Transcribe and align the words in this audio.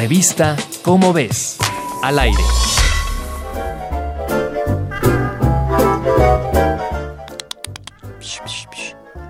Revista 0.00 0.56
Cómo 0.82 1.12
ves, 1.12 1.58
al 2.02 2.18
aire. 2.18 2.42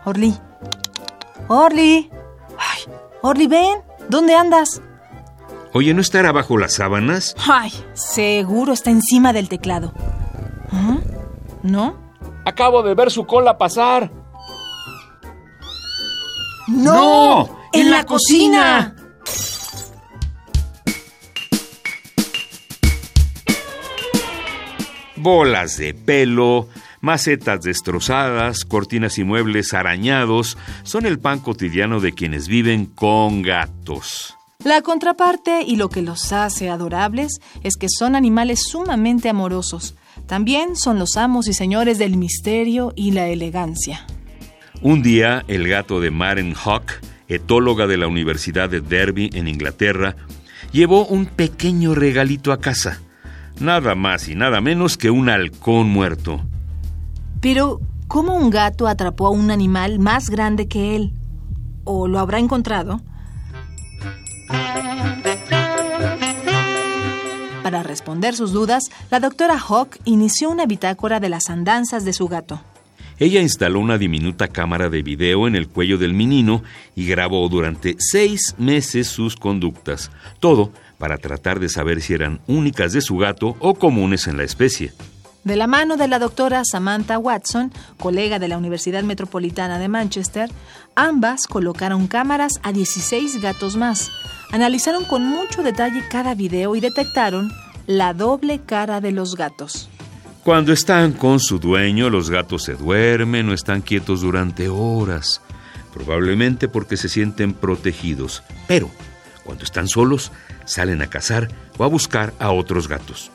Orly. 0.05 0.39
Orly. 1.49 2.09
Ay, 2.57 2.95
Orly, 3.21 3.49
ven. 3.49 3.81
¿Dónde 4.09 4.37
andas? 4.37 4.81
Oye, 5.73 5.93
¿no 5.93 6.01
estará 6.01 6.31
bajo 6.31 6.57
las 6.57 6.75
sábanas? 6.75 7.35
Ay, 7.49 7.73
seguro 7.95 8.73
está 8.73 8.91
encima 8.91 9.33
del 9.33 9.49
teclado. 9.49 9.93
¿Ah? 10.71 10.99
¿No? 11.65 11.97
Acabo 12.45 12.85
de 12.85 12.95
ver 12.95 13.11
su 13.11 13.27
cola 13.27 13.59
pasar. 13.59 14.13
¡No! 16.69 17.59
¡En, 17.73 17.91
la, 17.91 18.07
cocina! 18.07 18.95
Bolas 25.23 25.77
de 25.77 25.93
pelo, 25.93 26.69
macetas 27.03 27.61
destrozadas, 27.61 28.65
cortinas 28.65 29.19
y 29.19 29.25
muebles 29.25 29.75
arañados 29.75 30.57
son 30.83 31.05
el 31.05 31.19
pan 31.19 31.41
cotidiano 31.41 32.01
de 32.01 32.13
quienes 32.13 32.49
viven 32.49 32.87
con 32.87 33.43
gatos. 33.43 34.37
La 34.65 34.81
contraparte 34.81 35.63
y 35.63 35.77
lo 35.77 35.91
que 35.91 36.01
los 36.01 36.33
hace 36.33 36.71
adorables 36.71 37.41
es 37.63 37.77
que 37.77 37.89
son 37.89 38.15
animales 38.15 38.63
sumamente 38.67 39.29
amorosos. 39.29 39.95
También 40.27 40.77
son 40.77 40.99
los 40.99 41.17
amos 41.17 41.49
y 41.49 41.53
señores 41.53 41.99
del 41.99 42.17
misterio 42.17 42.93
y 42.97 43.11
la 43.11 43.29
elegancia. 43.29 44.07
Un 44.81 45.03
día, 45.03 45.45
el 45.49 45.69
gato 45.69 46.01
de 46.01 46.11
Maren 46.11 46.55
Hawk, 46.55 46.93
etóloga 47.29 47.87
de 47.87 47.99
la 47.99 48.07
Universidad 48.07 48.71
de 48.71 48.81
Derby 48.81 49.29
en 49.35 49.49
Inglaterra, 49.49 50.17
llevó 50.73 51.05
un 51.05 51.27
pequeño 51.27 51.95
regalito 51.95 52.53
a 52.53 52.61
casa. 52.61 53.01
Nada 53.61 53.95
más 53.95 54.29
y 54.29 54.35
nada 54.35 54.63
menos 54.63 54.97
que 54.97 55.11
un 55.11 55.29
halcón 55.29 55.89
muerto. 55.91 56.41
Pero, 57.43 57.81
¿cómo 58.09 58.35
un 58.35 58.49
gato 58.49 58.87
atrapó 58.87 59.27
a 59.27 59.31
un 59.31 59.51
animal 59.51 59.99
más 59.99 60.31
grande 60.31 60.67
que 60.67 60.97
él? 60.97 61.13
¿O 61.85 62.09
lo 62.09 62.19
habrá 62.19 62.39
encontrado? 62.39 63.01
Para 67.63 67.83
responder 67.83 68.35
sus 68.35 68.53
dudas, 68.53 68.85
la 69.11 69.21
doctora 69.21 69.59
Hawk 69.59 69.99
inició 70.05 70.51
una 70.51 70.65
bitácora 70.67 71.21
de 71.21 71.29
las 71.29 71.51
andanzas 71.51 72.05
de 72.05 72.15
su 72.15 72.29
gato. 72.29 72.61
Ella 73.21 73.43
instaló 73.43 73.81
una 73.81 73.99
diminuta 73.99 74.49
cámara 74.49 74.89
de 74.89 75.03
video 75.03 75.47
en 75.47 75.55
el 75.55 75.69
cuello 75.69 75.99
del 75.99 76.15
menino 76.15 76.63
y 76.97 77.07
grabó 77.07 77.47
durante 77.51 77.97
seis 77.99 78.55
meses 78.57 79.09
sus 79.09 79.37
conductas. 79.37 80.11
Todo 80.41 80.73
para 80.97 81.19
tratar 81.19 81.61
de 81.61 81.69
saber 81.69 82.01
si 82.01 82.15
eran 82.15 82.41
únicas 82.47 82.95
de 82.95 83.03
su 83.03 83.19
gato 83.19 83.57
o 83.61 83.75
comunes 83.75 84.27
en 84.27 84.39
la 84.39 84.45
especie. 84.45 84.95
De 85.45 85.55
la 85.55 85.67
mano 85.67 85.99
de 85.99 86.09
la 86.09 86.19
doctora 86.19 86.63
Samantha 86.65 87.19
Watson, 87.19 87.71
colega 87.99 88.39
de 88.39 88.49
la 88.49 88.57
Universidad 88.57 89.03
Metropolitana 89.03 89.79
de 89.79 89.89
Manchester, 89.89 90.51
ambas 90.95 91.47
colocaron 91.47 92.07
cámaras 92.07 92.59
a 92.63 92.73
16 92.73 93.43
gatos 93.43 93.77
más. 93.77 94.11
Analizaron 94.51 95.05
con 95.05 95.27
mucho 95.27 95.63
detalle 95.63 96.03
cada 96.11 96.35
video 96.35 96.75
y 96.75 96.81
detectaron 96.81 97.53
la 97.87 98.15
doble 98.15 98.61
cara 98.61 99.03
de 99.03 99.13
los 99.13 99.37
gatos. 99.37 99.91
Cuando 100.45 100.73
están 100.73 101.13
con 101.13 101.39
su 101.39 101.59
dueño, 101.59 102.09
los 102.09 102.31
gatos 102.31 102.65
se 102.65 102.75
duermen 102.75 103.51
o 103.51 103.53
están 103.53 103.83
quietos 103.83 104.23
durante 104.23 104.71
horas, 104.71 105.43
probablemente 105.93 106.67
porque 106.67 106.97
se 106.97 107.11
sienten 107.11 107.53
protegidos. 107.53 108.43
Pero, 108.67 108.91
cuando 109.45 109.65
están 109.65 109.87
solos, 109.87 110.33
salen 110.65 111.03
a 111.03 111.09
cazar 111.09 111.49
o 111.77 111.85
a 111.85 111.89
buscar 111.89 112.33
a 112.39 112.53
otros 112.53 112.89
gatos. 112.89 113.31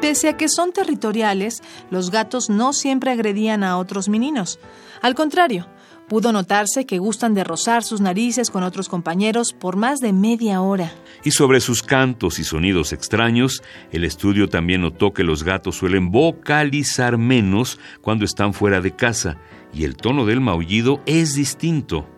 Pese 0.00 0.28
a 0.28 0.36
que 0.36 0.48
son 0.48 0.72
territoriales, 0.72 1.60
los 1.90 2.12
gatos 2.12 2.48
no 2.50 2.72
siempre 2.72 3.10
agredían 3.10 3.64
a 3.64 3.78
otros 3.78 4.08
meninos. 4.08 4.60
Al 5.02 5.16
contrario, 5.16 5.66
pudo 6.08 6.32
notarse 6.32 6.86
que 6.86 6.98
gustan 6.98 7.34
de 7.34 7.44
rozar 7.44 7.82
sus 7.82 8.00
narices 8.00 8.50
con 8.50 8.62
otros 8.62 8.88
compañeros 8.88 9.52
por 9.52 9.76
más 9.76 10.00
de 10.00 10.12
media 10.12 10.60
hora. 10.60 10.92
Y 11.24 11.30
sobre 11.30 11.60
sus 11.60 11.82
cantos 11.82 12.38
y 12.38 12.44
sonidos 12.44 12.92
extraños, 12.92 13.62
el 13.92 14.04
estudio 14.04 14.48
también 14.48 14.82
notó 14.82 15.12
que 15.12 15.24
los 15.24 15.42
gatos 15.42 15.76
suelen 15.76 16.10
vocalizar 16.10 17.18
menos 17.18 17.78
cuando 18.00 18.24
están 18.24 18.54
fuera 18.54 18.80
de 18.80 18.94
casa, 18.94 19.38
y 19.72 19.84
el 19.84 19.96
tono 19.96 20.26
del 20.26 20.40
maullido 20.40 21.00
es 21.06 21.34
distinto. 21.34 22.13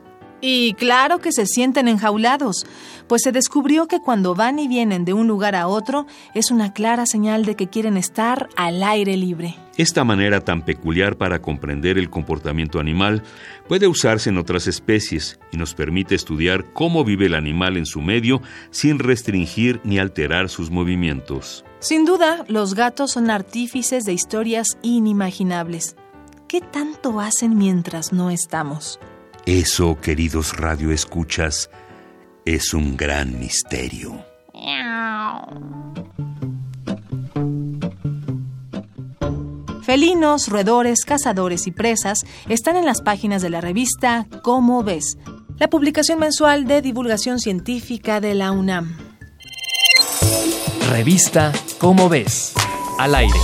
Y 0.48 0.74
claro 0.74 1.18
que 1.18 1.32
se 1.32 1.44
sienten 1.44 1.88
enjaulados, 1.88 2.66
pues 3.08 3.22
se 3.22 3.32
descubrió 3.32 3.88
que 3.88 3.98
cuando 4.00 4.36
van 4.36 4.60
y 4.60 4.68
vienen 4.68 5.04
de 5.04 5.12
un 5.12 5.26
lugar 5.26 5.56
a 5.56 5.66
otro 5.66 6.06
es 6.34 6.52
una 6.52 6.72
clara 6.72 7.04
señal 7.04 7.44
de 7.44 7.56
que 7.56 7.66
quieren 7.66 7.96
estar 7.96 8.48
al 8.54 8.84
aire 8.84 9.16
libre. 9.16 9.56
Esta 9.76 10.04
manera 10.04 10.42
tan 10.42 10.64
peculiar 10.64 11.16
para 11.16 11.42
comprender 11.42 11.98
el 11.98 12.10
comportamiento 12.10 12.78
animal 12.78 13.24
puede 13.66 13.88
usarse 13.88 14.30
en 14.30 14.38
otras 14.38 14.68
especies 14.68 15.40
y 15.50 15.56
nos 15.56 15.74
permite 15.74 16.14
estudiar 16.14 16.72
cómo 16.72 17.04
vive 17.04 17.26
el 17.26 17.34
animal 17.34 17.76
en 17.76 17.84
su 17.84 18.00
medio 18.00 18.40
sin 18.70 19.00
restringir 19.00 19.80
ni 19.82 19.98
alterar 19.98 20.48
sus 20.48 20.70
movimientos. 20.70 21.64
Sin 21.80 22.04
duda, 22.04 22.44
los 22.46 22.76
gatos 22.76 23.10
son 23.10 23.30
artífices 23.30 24.04
de 24.04 24.12
historias 24.12 24.78
inimaginables. 24.82 25.96
¿Qué 26.46 26.60
tanto 26.60 27.18
hacen 27.18 27.58
mientras 27.58 28.12
no 28.12 28.30
estamos? 28.30 29.00
Eso, 29.46 30.00
queridos 30.00 30.56
radioescuchas, 30.56 31.70
es 32.44 32.74
un 32.74 32.96
gran 32.96 33.38
misterio. 33.38 34.24
Felinos, 39.84 40.48
roedores, 40.48 41.04
cazadores 41.04 41.68
y 41.68 41.70
presas 41.70 42.26
están 42.48 42.74
en 42.74 42.84
las 42.84 43.02
páginas 43.02 43.40
de 43.40 43.50
la 43.50 43.60
revista 43.60 44.26
Cómo 44.42 44.82
ves, 44.82 45.16
la 45.58 45.70
publicación 45.70 46.18
mensual 46.18 46.64
de 46.64 46.82
divulgación 46.82 47.38
científica 47.38 48.20
de 48.20 48.34
la 48.34 48.50
UNAM. 48.50 48.96
Revista 50.90 51.52
Cómo 51.78 52.08
ves, 52.08 52.52
al 52.98 53.14
aire. 53.14 53.38